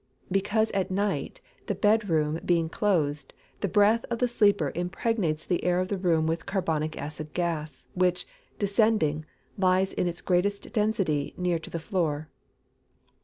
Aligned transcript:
_Because 0.31 0.71
at 0.71 0.89
night, 0.89 1.41
the 1.67 1.75
bed 1.75 2.09
room 2.09 2.39
being 2.43 2.69
closed, 2.69 3.33
the 3.59 3.67
breath 3.67 4.03
of 4.09 4.17
the 4.17 4.27
sleeper 4.27 4.71
impregnates 4.73 5.45
the 5.45 5.63
air 5.63 5.79
of 5.79 5.89
the 5.89 5.97
room 5.99 6.25
with 6.25 6.47
carbonic 6.47 6.97
acid 6.97 7.33
gas, 7.35 7.85
which, 7.93 8.25
descending, 8.57 9.25
lies 9.59 9.93
in 9.93 10.07
its 10.07 10.21
greatest 10.21 10.73
density 10.73 11.35
near 11.37 11.59
to 11.59 11.69
the 11.69 11.77
floor. 11.77 12.29